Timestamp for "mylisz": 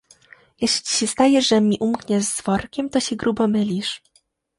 3.47-4.01